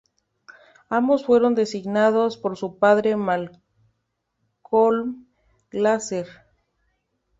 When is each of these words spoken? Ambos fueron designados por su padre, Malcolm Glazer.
Ambos 0.89 1.25
fueron 1.27 1.53
designados 1.53 2.35
por 2.35 2.57
su 2.57 2.79
padre, 2.79 3.15
Malcolm 3.17 5.27
Glazer. 5.69 6.25